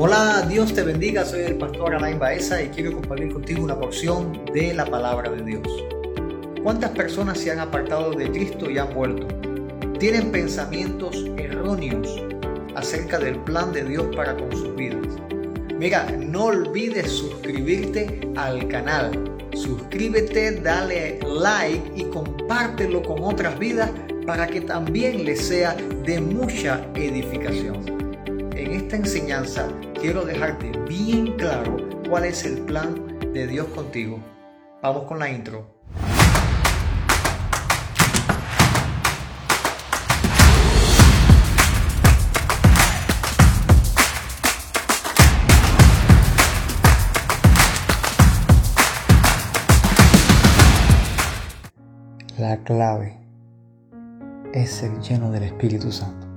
[0.00, 4.44] Hola, Dios te bendiga, soy el pastor Alain Baeza y quiero compartir contigo una porción
[4.54, 5.66] de la palabra de Dios.
[6.62, 9.26] ¿Cuántas personas se han apartado de Cristo y han vuelto?
[9.98, 12.22] Tienen pensamientos erróneos
[12.76, 15.04] acerca del plan de Dios para con sus vidas.
[15.76, 19.10] Mira, no olvides suscribirte al canal.
[19.52, 23.90] Suscríbete, dale like y compártelo con otras vidas
[24.24, 27.98] para que también les sea de mucha edificación.
[28.54, 29.68] En esta enseñanza
[30.00, 31.76] quiero dejarte bien claro
[32.08, 34.20] cuál es el plan de Dios contigo.
[34.80, 35.76] Vamos con la intro.
[52.38, 53.18] La clave
[54.52, 56.28] es ser lleno del Espíritu Santo.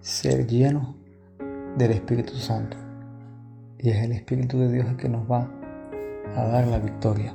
[0.00, 1.05] Ser lleno
[1.76, 2.76] del Espíritu Santo.
[3.78, 5.48] Y es el Espíritu de Dios el que nos va
[6.34, 7.34] a dar la victoria,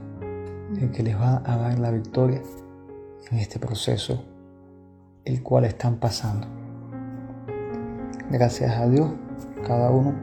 [0.79, 2.41] el que les va a dar la victoria
[3.31, 4.25] en este proceso
[5.23, 6.47] el cual están pasando.
[8.31, 9.11] Gracias a Dios,
[9.65, 10.13] cada uno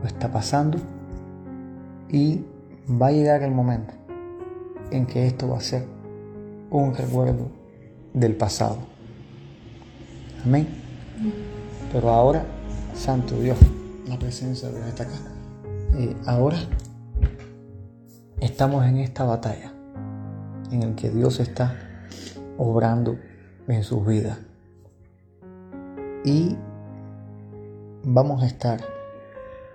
[0.00, 0.78] lo está pasando
[2.10, 2.44] y
[2.88, 3.94] va a llegar el momento
[4.90, 5.86] en que esto va a ser
[6.70, 7.50] un recuerdo
[8.12, 8.76] del pasado.
[10.44, 10.68] Amén.
[11.92, 12.44] Pero ahora
[12.94, 13.58] Santo Dios,
[14.06, 15.12] la presencia de Dios está acá.
[16.26, 16.58] Ahora
[18.40, 19.72] estamos en esta batalla
[20.70, 21.76] en el que Dios está
[22.58, 23.18] obrando
[23.68, 24.38] en sus vidas.
[26.24, 26.56] Y
[28.04, 28.80] vamos a estar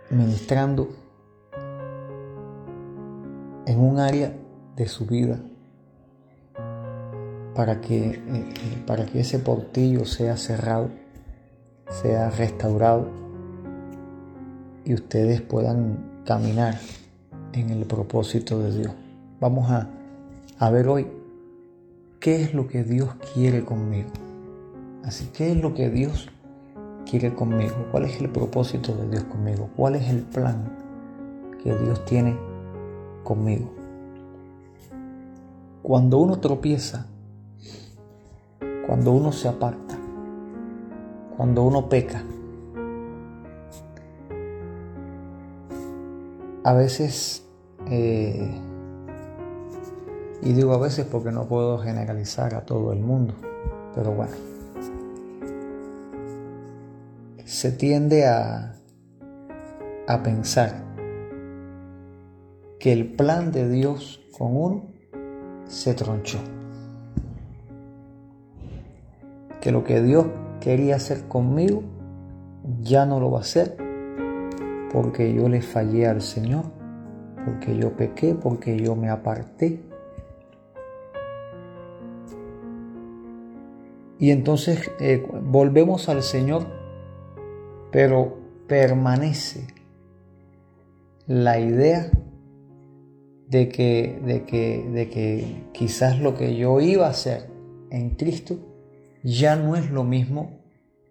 [0.10, 0.90] ministrando
[3.66, 4.34] en un área
[4.76, 5.40] de su vida
[7.54, 10.90] para que, eh, eh, para que ese portillo sea cerrado
[11.90, 13.08] sea restaurado
[14.86, 16.80] y ustedes puedan caminar
[17.54, 18.94] en el propósito de Dios.
[19.40, 19.90] Vamos a,
[20.60, 21.08] a ver hoy
[22.20, 24.10] qué es lo que Dios quiere conmigo.
[25.04, 26.30] Así, ¿qué es lo que Dios
[27.10, 27.76] quiere conmigo?
[27.92, 29.70] ¿Cuál es el propósito de Dios conmigo?
[29.76, 30.70] ¿Cuál es el plan
[31.64, 32.38] que Dios tiene
[33.24, 33.74] conmigo?
[35.82, 37.08] Cuando uno tropieza,
[38.86, 39.97] cuando uno se aparta,
[41.38, 42.24] cuando uno peca.
[46.64, 47.48] A veces,
[47.90, 48.60] eh,
[50.42, 53.36] y digo a veces porque no puedo generalizar a todo el mundo,
[53.96, 54.34] pero bueno,
[57.46, 58.76] se tiende a,
[60.08, 60.84] a pensar
[62.80, 64.88] que el plan de Dios con uno
[65.66, 66.40] se tronchó.
[69.62, 70.28] Que lo que Dios
[70.60, 71.84] quería hacer conmigo,
[72.82, 73.88] ya no lo va a hacer
[74.92, 76.66] porque yo le fallé al Señor,
[77.46, 79.82] porque yo pequé, porque yo me aparté.
[84.20, 86.66] Y entonces eh, volvemos al Señor,
[87.92, 88.38] pero
[88.68, 89.68] permanece
[91.28, 92.10] la idea
[93.48, 97.50] de que, de que, de que quizás lo que yo iba a hacer
[97.92, 98.58] en Cristo
[99.28, 100.52] ya no es lo mismo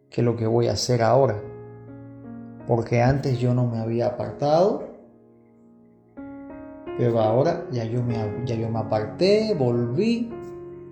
[0.09, 1.43] que lo que voy a hacer ahora.
[2.67, 4.89] Porque antes yo no me había apartado,
[6.97, 8.17] pero ahora ya yo me,
[8.47, 10.31] ya yo me aparté, volví,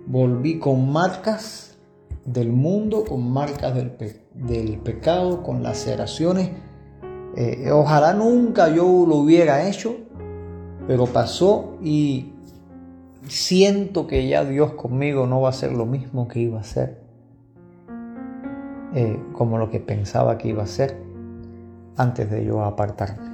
[0.05, 1.77] volví con marcas
[2.25, 3.93] del mundo, con marcas del,
[4.35, 6.51] del pecado, con laceraciones.
[7.35, 9.95] Eh, ojalá nunca yo lo hubiera hecho,
[10.87, 12.33] pero pasó y
[13.27, 17.04] siento que ya Dios conmigo no va a ser lo mismo que iba a ser.
[18.97, 20.95] Eh, como lo que pensaba que iba a ser
[21.97, 23.29] antes de yo apartarme.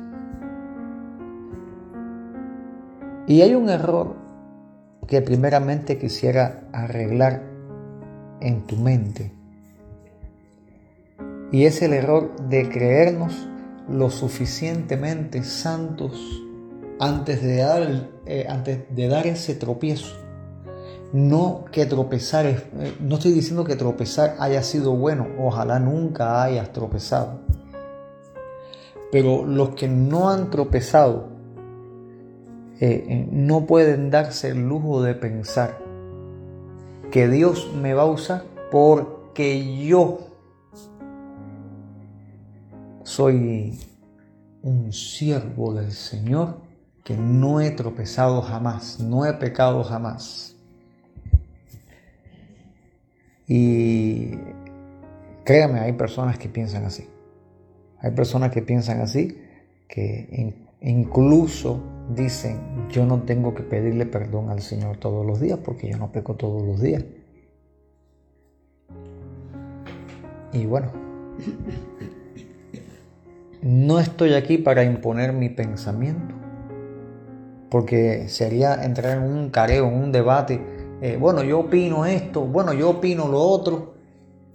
[3.28, 4.16] Y hay un error
[5.06, 7.44] que primeramente quisiera arreglar
[8.40, 9.34] en tu mente.
[11.52, 13.48] Y es el error de creernos
[13.88, 16.44] lo suficientemente santos
[17.00, 20.21] antes de dar, eh, antes de dar ese tropiezo.
[21.14, 26.72] No que tropezar, eh, no estoy diciendo que tropezar haya sido bueno, ojalá nunca hayas
[26.72, 27.42] tropezado.
[29.12, 31.28] Pero los que no han tropezado
[32.80, 35.78] eh, eh, no pueden darse el lujo de pensar
[37.12, 40.20] que Dios me va a usar porque yo
[43.04, 43.78] soy
[44.64, 46.62] un siervo del Señor
[47.04, 50.56] que no he tropezado jamás, no he pecado jamás.
[53.54, 54.32] Y
[55.44, 57.06] créame, hay personas que piensan así.
[58.00, 59.42] Hay personas que piensan así,
[59.90, 61.82] que incluso
[62.16, 66.14] dicen, yo no tengo que pedirle perdón al Señor todos los días porque yo no
[66.14, 67.04] peco todos los días.
[70.54, 70.94] Y bueno,
[73.62, 76.36] no estoy aquí para imponer mi pensamiento,
[77.70, 80.81] porque sería entrar en un careo, en un debate.
[81.02, 83.96] Eh, bueno, yo opino esto, bueno, yo opino lo otro.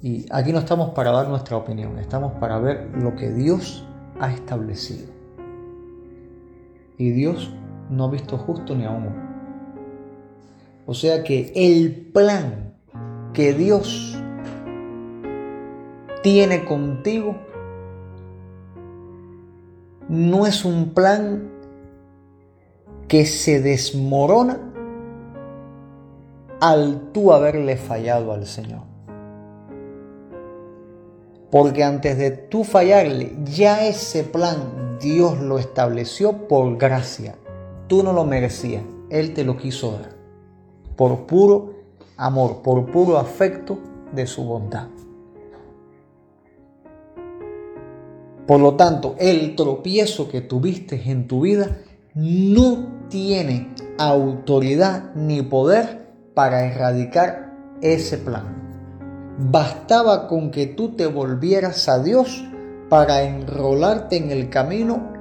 [0.01, 3.85] Y aquí no estamos para dar nuestra opinión, estamos para ver lo que Dios
[4.21, 5.09] ha establecido.
[6.97, 7.53] Y Dios
[7.91, 9.13] no ha visto justo ni a uno.
[10.87, 12.75] O sea que el plan
[13.33, 14.17] que Dios
[16.23, 17.37] tiene contigo
[20.09, 21.51] no es un plan
[23.09, 24.76] que se desmorona
[26.61, 28.83] al tú haberle fallado al Señor.
[31.51, 37.37] Porque antes de tú fallarle, ya ese plan Dios lo estableció por gracia.
[37.87, 40.11] Tú no lo merecías, Él te lo quiso dar.
[40.97, 41.75] Por puro
[42.17, 43.79] amor, por puro afecto
[44.13, 44.89] de su bondad.
[48.47, 51.79] Por lo tanto, el tropiezo que tuviste en tu vida
[52.15, 56.06] no tiene autoridad ni poder
[56.37, 57.51] para erradicar
[57.81, 58.45] ese plan.
[59.39, 62.45] Bastaba con que tú te volvieras a Dios
[62.91, 65.15] para enrolarte en el camino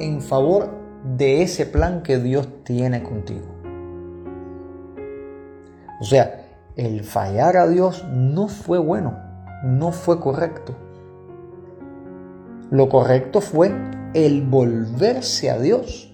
[0.00, 0.70] en favor
[1.16, 3.46] de ese plan que Dios tiene contigo.
[6.00, 9.16] O sea, el fallar a Dios no fue bueno,
[9.62, 10.74] no fue correcto.
[12.72, 13.72] Lo correcto fue
[14.14, 16.12] el volverse a Dios.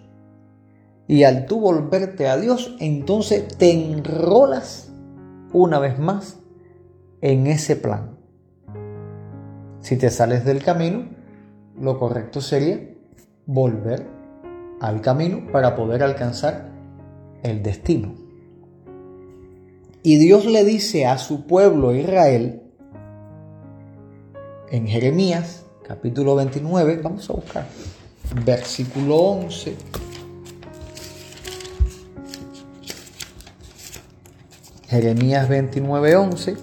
[1.09, 4.93] Y al tú volverte a Dios, entonces te enrolas
[5.53, 6.39] una vez más
[7.21, 8.17] en ese plan.
[9.81, 11.09] Si te sales del camino,
[11.79, 12.81] lo correcto sería
[13.47, 14.07] volver
[14.81, 16.71] al camino para poder alcanzar
[17.43, 18.15] el destino.
[20.05, 22.63] Y Dios le dice a su pueblo Israel
[24.71, 27.67] en Jeremías capítulo 29, vamos a buscar,
[28.45, 29.77] versículo 11.
[34.93, 36.57] Jeremías 29, 11.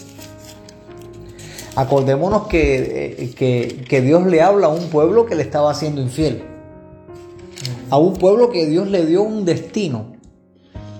[1.75, 6.43] Acordémonos que, que, que, Dios le habla a un pueblo que le estaba haciendo infiel.
[7.89, 10.13] A un pueblo que Dios le dio un destino,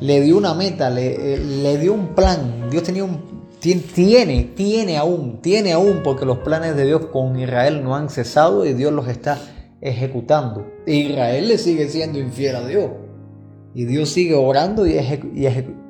[0.02, 2.68] le dio una meta, le, le dio un plan.
[2.72, 3.20] Dios tenía un,
[3.60, 8.66] tiene, tiene aún, tiene aún, porque los planes de Dios con Israel no han cesado
[8.66, 9.40] y Dios los está
[9.81, 10.66] ejecutando.
[10.88, 12.90] Israel le sigue siendo infiel a Dios.
[13.76, 14.98] Y Dios sigue orando y,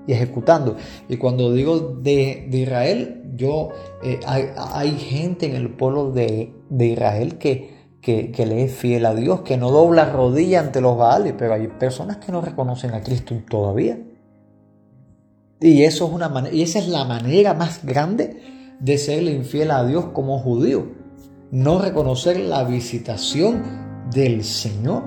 [0.07, 0.75] ejecutando.
[1.07, 3.69] Y cuando digo de, Israel, yo
[4.03, 9.13] eh, hay, gente en el pueblo de, Israel que, que, que, le es fiel a
[9.13, 13.01] Dios, que no dobla rodilla ante los Baales, pero hay personas que no reconocen a
[13.01, 13.99] Cristo todavía.
[15.61, 18.41] Y, eso es una y esa es la manera más grande
[18.79, 20.87] de serle infiel a Dios como judío.
[21.51, 23.63] No reconocer la visitación
[24.13, 25.03] del Señor.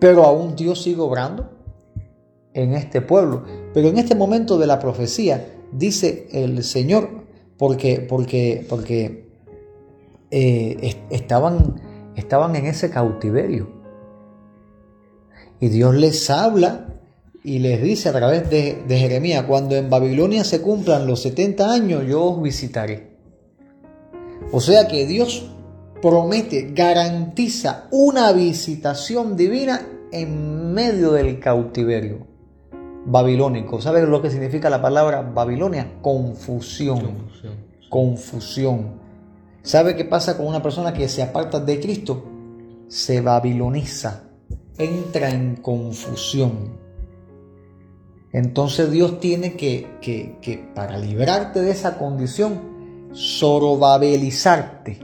[0.00, 1.59] Pero aún Dios sigue obrando
[2.54, 3.44] en este pueblo.
[3.72, 7.24] Pero en este momento de la profecía dice el Señor,
[7.56, 9.28] porque, porque, porque
[10.30, 11.80] eh, estaban,
[12.16, 13.68] estaban en ese cautiverio.
[15.60, 16.86] Y Dios les habla
[17.44, 22.04] y les dice a través de, Jeremías, cuando en Babilonia se cumplan los 70 años,
[22.06, 23.10] yo os visitaré.
[24.52, 25.50] O sea que Dios
[26.02, 32.29] promete, garantiza una visitación divina en medio del cautiverio
[33.06, 33.80] babilónico.
[33.80, 36.00] ¿Sabes lo que significa la palabra Babilonia?
[36.02, 37.00] Confusión.
[37.00, 37.54] Confusión.
[37.88, 39.00] Confusión.
[39.62, 42.24] ¿Sabe qué pasa con una persona que se aparta de Cristo?
[42.88, 44.24] Se babiloniza,
[44.78, 46.78] entra en confusión.
[48.32, 55.00] Entonces Dios tiene que, que, para librarte de esa condición, sorobabelizarte,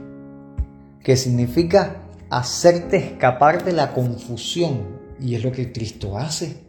[1.03, 4.97] que significa hacerte escapar de la confusión.
[5.19, 6.66] Y es lo que Cristo hace.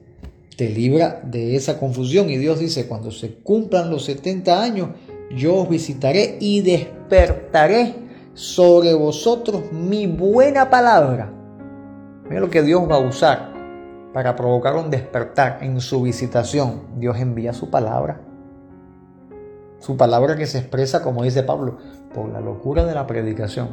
[0.59, 2.31] Te libra de esa confusión.
[2.31, 4.89] Y Dios dice, cuando se cumplan los 70 años,
[5.31, 7.95] yo os visitaré y despertaré
[8.35, 11.33] sobre vosotros mi buena palabra.
[12.29, 13.53] Mira lo que Dios va a usar
[14.13, 18.21] para provocar un despertar en su visitación, Dios envía su palabra.
[19.79, 21.79] Su palabra que se expresa, como dice Pablo,
[22.13, 23.69] por la locura de la predicación.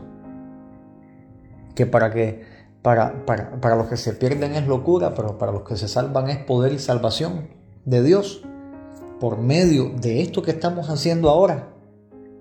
[1.73, 2.43] Que para que
[2.85, 6.29] para, para, para los que se pierden es locura, pero para los que se salvan
[6.29, 7.47] es poder y salvación
[7.83, 8.43] de Dios.
[9.19, 11.69] Por medio de esto que estamos haciendo ahora,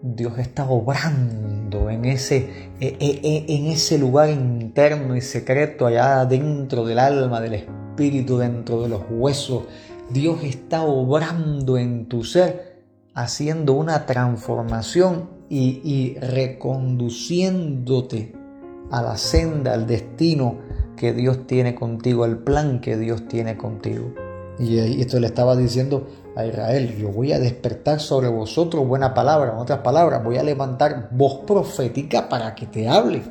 [0.02, 6.26] Dios está obrando en ese, e, e, e, en ese lugar interno y secreto allá
[6.26, 9.62] dentro del alma, del espíritu, dentro de los huesos.
[10.10, 12.82] Dios está obrando en tu ser,
[13.14, 18.43] haciendo una transformación y, y reconduciéndote
[18.90, 20.56] a la senda, al destino
[20.96, 24.12] que Dios tiene contigo, al plan que Dios tiene contigo.
[24.58, 29.52] Y esto le estaba diciendo a Israel, yo voy a despertar sobre vosotros buena palabra,
[29.52, 33.22] en otras palabras, voy a levantar voz profética para que te hable,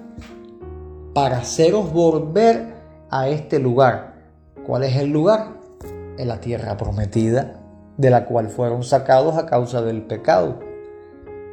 [1.14, 2.74] para haceros volver
[3.10, 4.16] a este lugar.
[4.66, 5.60] ¿Cuál es el lugar?
[6.18, 7.60] En la tierra prometida,
[7.98, 10.60] de la cual fueron sacados a causa del pecado.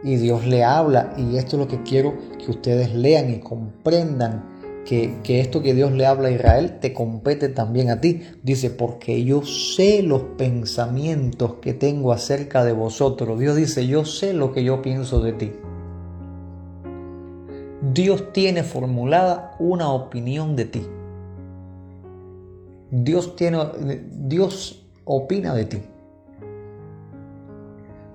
[0.03, 4.51] Y Dios le habla, y esto es lo que quiero que ustedes lean y comprendan
[4.85, 8.23] que, esto que Dios le habla a Israel te compete también a ti.
[8.43, 13.39] Dice, porque yo sé los pensamientos que tengo acerca de vosotros.
[13.39, 15.53] Dios dice, yo sé lo que yo pienso de ti.
[17.93, 20.87] Dios tiene formulada una opinión de ti.
[22.91, 23.59] Dios tiene
[24.11, 25.79] Dios opina de ti.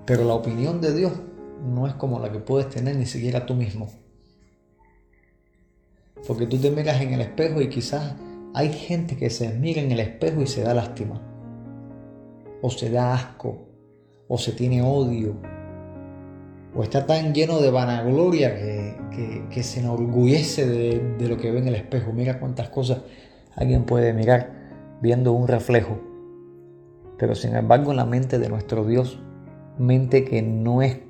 [0.04, 1.12] Pero la opinión de Dios
[1.64, 3.88] no es como la que puedes tener ni siquiera tú mismo.
[6.26, 8.14] Porque tú te miras en el espejo y quizás
[8.54, 11.20] hay gente que se mira en el espejo y se da lástima.
[12.62, 13.68] O se da asco.
[14.28, 15.36] O se tiene odio.
[16.74, 21.68] O está tan lleno de vanagloria que, se enorgullece de, de lo que ve en
[21.68, 22.12] el espejo.
[22.12, 23.02] Mira cuántas cosas
[23.54, 24.52] alguien puede mirar
[25.00, 25.98] viendo un reflejo.
[27.18, 29.20] Pero sin embargo en la mente de nuestro Dios,
[29.78, 31.05] mente que no es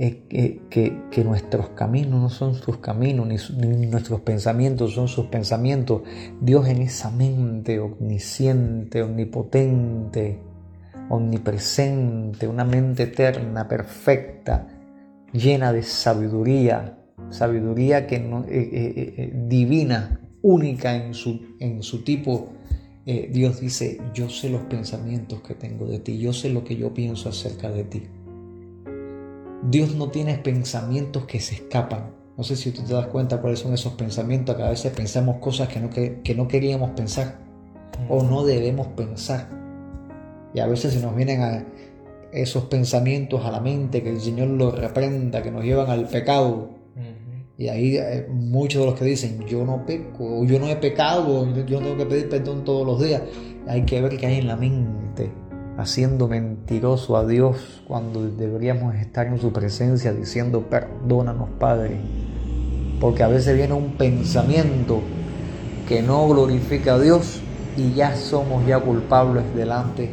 [0.00, 6.02] que, nuestros caminos no son sus caminos, ni, nuestros pensamientos son sus pensamientos.
[6.40, 10.40] Dios en esa mente omnisciente, omnipotente,
[11.10, 14.68] omnipresente, una mente eterna, perfecta,
[15.32, 22.54] llena de sabiduría, sabiduría que no, eh, eh, eh, divina, única en su tipo.
[23.04, 26.94] Dios dice, yo sé los pensamientos que tengo de ti, yo sé lo que yo
[26.94, 28.02] pienso acerca de ti.
[29.62, 32.12] Dios no tiene pensamientos que se escapan.
[32.36, 35.36] No sé si tú te das cuenta cuáles son esos pensamientos, que a veces pensamos
[35.36, 37.38] cosas que no, que, no queríamos pensar
[38.08, 39.48] o no debemos pensar.
[40.54, 41.64] Y a veces se nos vienen a
[42.32, 46.70] esos pensamientos a la mente, que el Señor los reprenda, que nos llevan al pecado.
[47.58, 51.46] Y ahí eh, muchos de los que dicen, yo no peco, yo no he pecado,
[51.66, 53.20] yo tengo que pedir perdón todos los días.
[53.68, 55.30] Hay que ver qué hay en la mente
[55.80, 61.96] haciendo mentiroso a Dios cuando deberíamos estar en su presencia diciendo, perdónanos Padre.
[63.00, 65.00] Porque a veces viene un pensamiento
[65.88, 67.40] que no glorifica a Dios
[67.76, 70.10] y ya somos ya culpables delante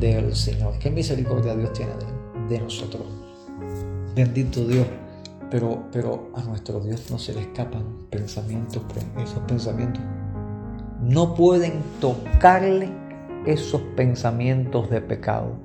[0.00, 0.78] del Señor.
[0.78, 1.92] ¿Qué misericordia Dios tiene
[2.48, 3.02] de, nosotros?
[4.14, 4.86] Bendito Dios.
[5.50, 8.82] Pero, pero a nuestro Dios no se le escapan pensamientos,
[9.20, 10.02] esos pensamientos
[11.02, 12.88] no pueden tocarle
[13.46, 15.58] esos pensamientos de pecado.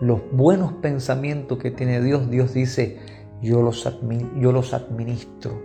[0.00, 2.98] Los buenos pensamientos que tiene Dios, Dios dice,
[3.42, 3.86] yo los,
[4.38, 5.62] yo los administro.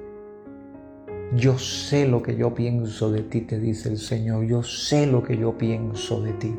[1.36, 4.46] Yo sé lo que yo pienso de ti, te dice el Señor.
[4.46, 6.56] Yo sé lo que yo pienso de ti.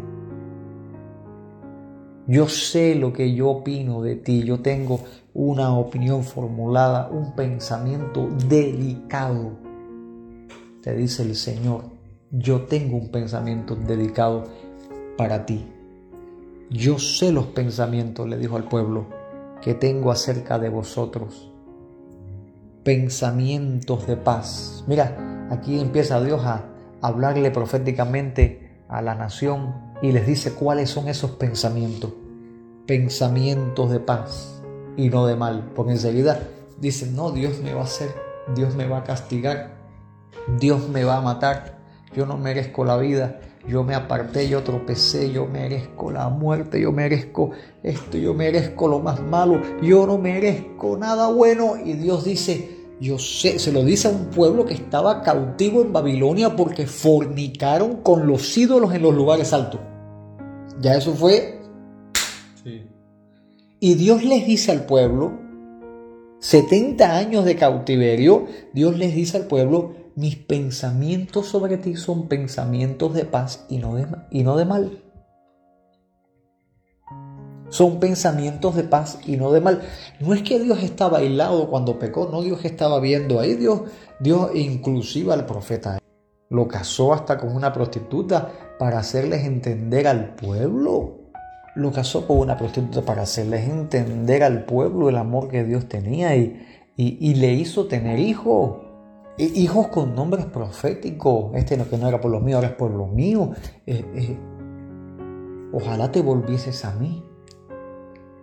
[2.27, 4.43] Yo sé lo que yo opino de ti.
[4.43, 5.01] Yo tengo
[5.35, 9.53] una opinión formulada, un pensamiento delicado.
[10.83, 11.96] Te dice el Señor
[12.39, 14.45] yo tengo un pensamiento dedicado
[15.17, 15.67] para ti.
[16.71, 19.07] Yo sé los pensamientos, le dijo al pueblo,
[19.63, 21.51] que tengo acerca de vosotros.
[22.85, 24.85] Pensamientos de paz.
[24.87, 26.67] Mira, aquí empieza Dios a
[27.01, 32.13] hablarle proféticamente a la nación y les dice cuáles son esos pensamientos.
[32.87, 34.63] Pensamientos de paz
[34.97, 35.71] y no de mal.
[35.75, 36.41] Porque enseguida
[36.79, 38.11] dicen, no, Dios me va a hacer,
[38.55, 39.77] Dios me va a castigar,
[40.59, 41.76] Dios me va a matar
[42.17, 46.91] yo no merezco la vida, yo me aparté, yo tropecé, yo merezco la muerte, yo
[46.91, 47.51] merezco
[47.83, 51.75] esto, yo merezco lo más malo, yo no merezco nada bueno.
[51.77, 55.93] Y Dios dice, yo sé, se lo dice a un pueblo que estaba cautivo en
[55.93, 59.81] Babilonia porque fornicaron con los ídolos en los lugares altos.
[60.81, 61.61] Ya eso fue.
[63.79, 65.39] Y Dios les dice al pueblo,
[66.41, 73.15] 70 años de cautiverio, Dios les dice al pueblo, mis pensamientos sobre ti son pensamientos
[73.15, 75.03] de paz y no de, y mal.
[77.69, 79.83] Son pensamientos de paz y no de mal.
[80.21, 83.55] No es que Dios estaba aislado cuando pecó, no Dios estaba viendo ahí.
[83.55, 83.83] Dios,
[84.19, 85.99] Dios inclusive al profeta
[86.49, 91.27] lo casó hasta con una prostituta para hacerles entender al pueblo
[91.77, 96.35] lo casó con una prostituta para hacerles entender al pueblo el amor que Dios tenía
[96.35, 96.57] y,
[96.97, 98.86] le hizo tener hijos,
[99.39, 101.55] hijos con nombres proféticos.
[101.55, 103.51] Este no que no era por los míos, ahora es por los míos.
[103.87, 104.39] Eh, eh,
[105.73, 107.25] ojalá te volvieses a mí.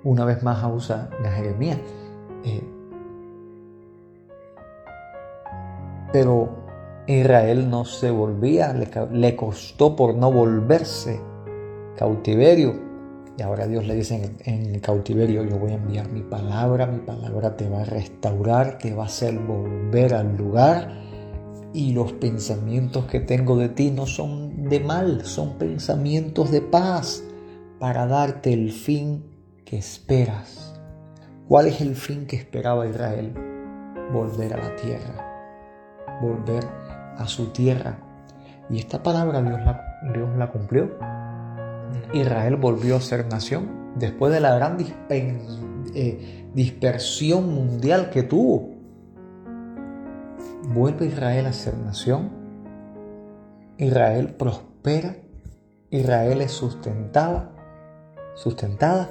[0.04, 1.80] Una vez más a usa a Jeremías.
[2.44, 2.64] Eh,
[6.12, 6.50] pero
[7.08, 11.20] Israel no se volvía, le, costó por no volverse
[11.98, 12.93] cautiverio.
[13.38, 17.00] Y ahora Dios le dice en, el cautiverio, yo voy a enviar mi palabra, mi
[17.00, 21.02] palabra te va a restaurar, te va a hacer volver al lugar.
[21.74, 27.24] Y los pensamientos que tengo de ti no son de mal, son pensamientos de paz
[27.80, 29.26] para darte el fin
[29.66, 30.80] que esperas.
[31.48, 33.34] ¿Cuál es el fin que esperaba Israel?
[34.14, 36.64] Volver a la tierra, volver
[37.18, 37.98] a su tierra.
[38.70, 39.82] Y esta palabra Dios la,
[40.14, 40.92] Dios la cumplió.
[42.14, 44.78] Israel volvió a ser nación después de la gran
[45.10, 48.72] eh, dispersión mundial que tuvo.
[50.74, 52.32] Vuelve Israel a ser nación.
[53.78, 55.18] Israel prospera.
[55.90, 57.52] Israel es sustentada.
[58.36, 59.10] Sustentada.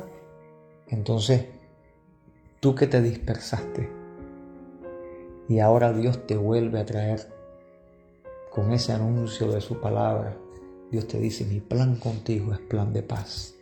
[0.88, 1.46] Entonces,
[2.60, 4.02] tú que te dispersaste
[5.48, 7.28] y ahora Dios te vuelve a traer
[8.50, 10.36] con ese anuncio de su palabra,
[10.92, 13.54] Dios te dice, mi plan contigo es plan de paz.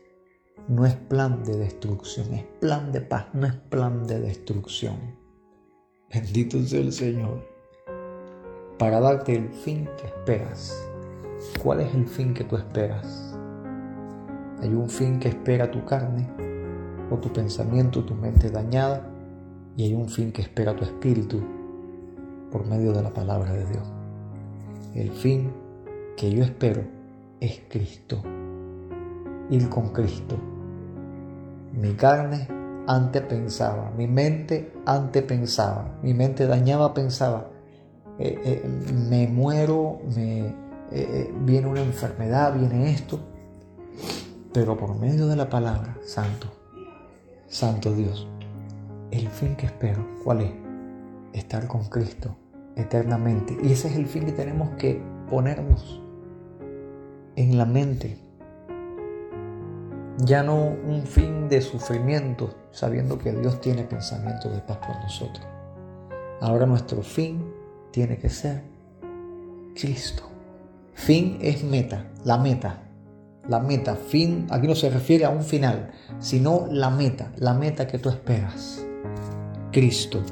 [0.67, 4.97] No es plan de destrucción, es plan de paz, no es plan de destrucción.
[6.13, 7.47] Bendito sea el Señor.
[8.81, 10.77] Para darte el fin que esperas.
[11.63, 13.39] ¿Cuál es el fin que tú esperas?
[14.61, 16.29] Hay un fin que espera tu carne
[17.13, 19.09] o tu pensamiento, tu mente dañada,
[19.77, 21.41] y hay un fin que espera tu espíritu
[22.51, 23.89] por medio de la palabra de Dios.
[24.97, 25.53] El fin
[26.17, 26.99] que yo espero
[27.41, 28.23] es Cristo.
[29.51, 30.37] Ir con Cristo.
[31.73, 32.47] Mi carne
[32.87, 37.49] antes pensaba, mi mente antes pensaba, mi mente dañaba pensaba,
[38.19, 38.69] eh, eh,
[39.09, 40.55] me muero, me,
[40.91, 43.21] eh, viene una enfermedad, viene esto,
[44.53, 46.49] pero por medio de la palabra, Santo,
[47.47, 48.27] Santo Dios,
[49.13, 50.53] el fin que espero, ¿cuál es?
[51.33, 52.37] Estar con Cristo
[52.75, 53.57] eternamente.
[53.63, 56.03] Y ese es el fin que tenemos que ponernos
[57.41, 58.19] en la mente.
[60.19, 65.47] Ya no un fin de sufrimiento, sabiendo que Dios tiene pensamientos de paz por nosotros.
[66.43, 67.43] Ahora nuestro fin
[67.91, 68.63] tiene que ser
[69.75, 70.25] Cristo.
[70.93, 72.83] Fin es meta, la meta.
[73.49, 77.87] La meta, fin, aquí no se refiere a un final, sino la meta, la meta
[77.87, 78.85] que tú esperas.
[79.73, 80.23] Cristo.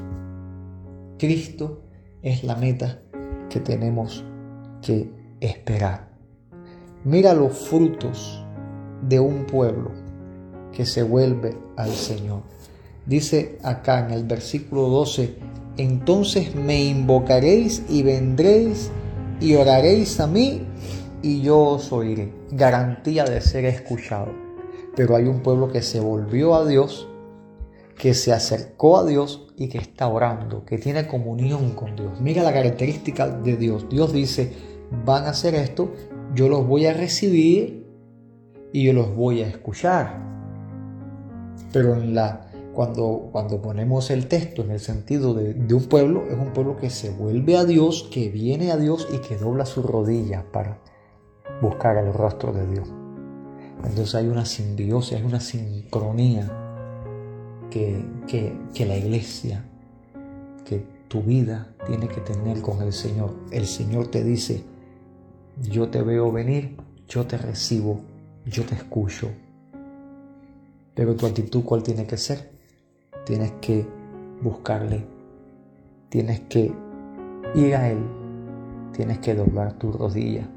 [1.17, 1.81] Cristo
[2.21, 2.99] es la meta
[3.49, 4.23] que tenemos
[4.83, 6.08] que esperar.
[7.05, 8.43] Mira los frutos
[9.07, 9.91] de un pueblo
[10.73, 12.41] que se vuelve al Señor.
[13.05, 15.35] Dice acá en el versículo 12,
[15.77, 18.91] entonces me invocaréis y vendréis
[19.39, 20.67] y oraréis a mí
[21.21, 22.33] y yo os oiré.
[22.51, 24.33] Garantía de ser escuchado.
[24.95, 27.07] Pero hay un pueblo que se volvió a Dios,
[27.97, 32.19] que se acercó a Dios y que está orando, que tiene comunión con Dios.
[32.19, 33.87] Mira la característica de Dios.
[33.89, 34.51] Dios dice,
[35.05, 35.91] van a hacer esto
[36.35, 37.87] yo los voy a recibir
[38.71, 40.19] y yo los voy a escuchar.
[41.71, 41.97] Pero
[42.73, 46.89] cuando, cuando ponemos el texto en el sentido de, un pueblo, es un pueblo que
[46.89, 50.79] se vuelve a Dios, que viene a Dios y que dobla sus rodillas para
[51.61, 52.89] buscar el rostro de Dios.
[53.83, 56.51] Entonces hay una simbiosis, hay una sincronía
[57.69, 59.65] que, que la iglesia,
[60.65, 63.35] que tu vida tiene que tener con el Señor.
[63.51, 64.63] El Señor te dice,
[65.61, 68.01] yo te veo venir, yo te recibo,
[68.45, 69.29] yo te escucho.
[70.95, 72.51] Pero tu actitud, ¿cuál tiene que ser?
[73.25, 73.85] Tienes que
[74.41, 75.05] buscarle,
[76.09, 76.71] tienes que
[77.55, 77.99] ir a Él,
[78.93, 80.47] tienes que doblar tu rodilla,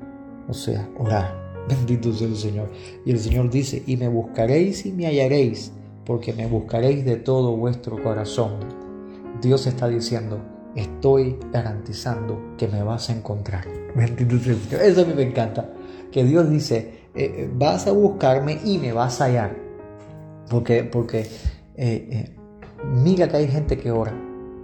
[0.48, 1.40] o sea, orar.
[1.68, 2.70] Bendito sea el Señor.
[3.04, 5.72] Y el Señor dice, y me buscaréis y me hallaréis,
[6.04, 8.58] porque me buscaréis de todo vuestro corazón.
[9.40, 10.40] Dios está diciendo,
[10.74, 13.81] estoy garantizando que me vas a encontrar.
[13.94, 14.82] Bendito sea Señor.
[14.82, 15.68] Eso a mí me encanta.
[16.10, 16.76] Que Dios dice,
[17.14, 19.56] eh, eh, vas a buscarme y me vas a hallar.
[20.48, 21.26] Porque, porque
[21.76, 22.34] eh,
[22.84, 24.12] mira que hay gente que ora,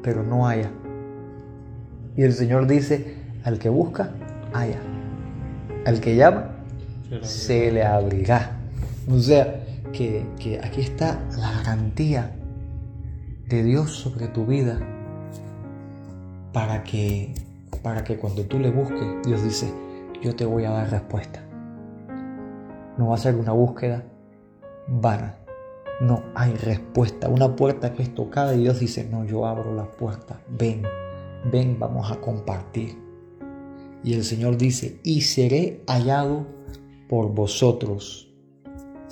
[0.02, 0.70] pero no haya.
[2.16, 4.12] Y el Señor dice, al que busca,
[4.52, 4.80] haya.
[5.86, 6.56] Al que llama,
[7.22, 8.58] se le abrirá.
[9.10, 12.32] O sea, que, que aquí está la garantía
[13.48, 14.78] de Dios sobre tu vida
[16.52, 17.34] para que,
[17.78, 19.72] para que cuando tú le busques, Dios dice,
[20.22, 21.42] yo te voy a dar respuesta.
[22.96, 24.04] No va a ser una búsqueda
[24.88, 25.38] vana.
[26.00, 27.28] No hay respuesta.
[27.28, 30.40] Una puerta que es tocada y Dios dice, no, yo abro la puerta.
[30.48, 30.82] Ven,
[31.50, 32.98] ven, vamos a compartir.
[34.02, 36.46] Y el Señor dice, y seré hallado
[37.08, 38.32] por vosotros.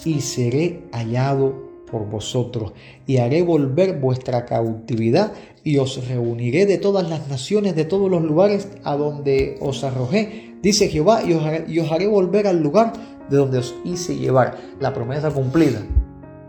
[0.05, 1.55] Y seré hallado
[1.91, 2.73] por vosotros.
[3.07, 5.33] Y haré volver vuestra cautividad
[5.65, 10.55] y os reuniré de todas las naciones, de todos los lugares a donde os arrojé,
[10.63, 11.33] dice Jehová, y
[11.79, 12.93] os haré, volver al lugar
[13.29, 14.57] de donde os hice llevar.
[14.81, 15.81] La promesa cumplida.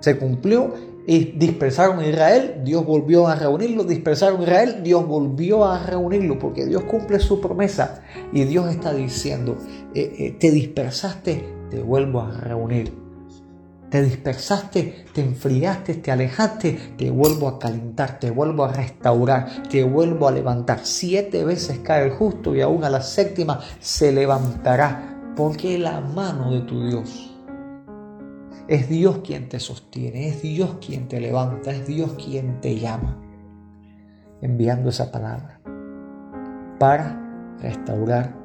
[0.01, 0.73] Se cumplió
[1.07, 6.83] y dispersaron Israel, Dios volvió a reunirlo, dispersaron Israel, Dios volvió a reunirlo, porque Dios
[6.83, 9.57] cumple su promesa y Dios está diciendo,
[9.95, 13.06] eh, eh, te dispersaste, te vuelvo a reunir.
[13.89, 19.83] Te dispersaste, te enfriaste, te alejaste, te vuelvo a calentar, te vuelvo a restaurar, te
[19.83, 20.79] vuelvo a levantar.
[20.83, 26.51] Siete veces cae el justo y aún a la séptima se levantará, porque la mano
[26.51, 27.33] de tu Dios
[28.67, 33.17] es Dios quien te sostiene, es Dios quien te levanta, es Dios quien te llama,
[34.41, 35.61] enviando esa palabra
[36.77, 38.35] para restaurar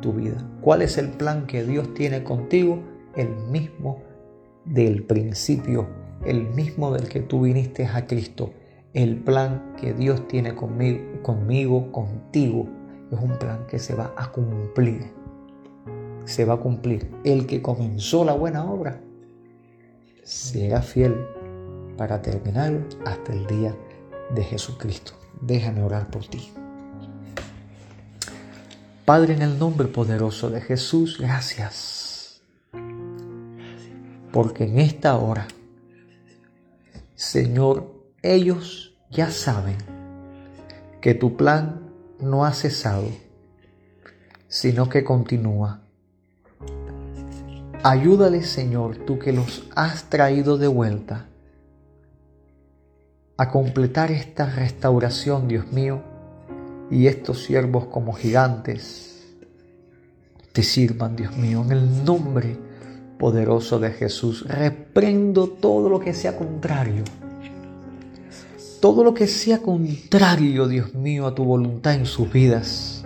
[0.00, 0.36] tu vida.
[0.62, 2.82] ¿Cuál es el plan que Dios tiene contigo?
[3.14, 4.05] El mismo
[4.66, 5.86] del principio,
[6.24, 8.52] el mismo del que tú viniste a Cristo.
[8.92, 12.66] El plan que Dios tiene conmigo, contigo,
[13.10, 15.12] es un plan que se va a cumplir.
[16.24, 17.10] Se va a cumplir.
[17.22, 19.00] El que comenzó la buena obra
[20.24, 21.14] será fiel
[21.96, 23.76] para terminar hasta el día
[24.34, 25.12] de Jesucristo.
[25.40, 26.50] Déjame orar por ti.
[29.04, 31.95] Padre, en el nombre poderoso de Jesús, gracias.
[34.36, 35.48] Porque en esta hora,
[37.14, 39.78] Señor, ellos ya saben
[41.00, 43.08] que tu plan no ha cesado,
[44.46, 45.80] sino que continúa.
[47.82, 51.28] Ayúdales, Señor, tú que los has traído de vuelta,
[53.38, 56.02] a completar esta restauración, Dios mío,
[56.90, 59.34] y estos siervos como gigantes
[60.52, 62.65] te sirvan, Dios mío, en el nombre
[63.18, 64.46] poderoso de Jesús.
[64.48, 67.04] Reprendo todo lo que sea contrario.
[68.80, 73.04] Todo lo que sea contrario, Dios mío, a tu voluntad en sus vidas.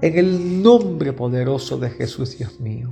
[0.00, 2.90] En el nombre poderoso de Jesús, Dios mío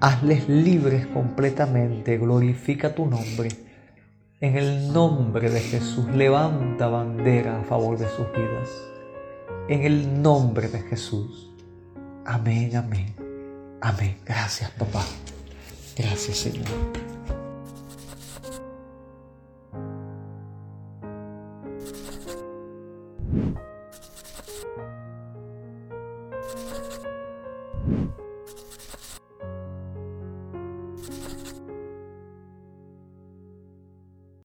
[0.00, 3.50] hazles libres completamente, glorifica tu nombre.
[4.40, 8.70] En el nombre de Jesús, levanta bandera a favor de sus vidas.
[9.68, 11.52] En el nombre de Jesús.
[12.24, 13.29] Amén, amén.
[13.80, 14.18] Amén.
[14.24, 15.04] Gracias, papá.
[15.96, 17.09] Gracias, Señor.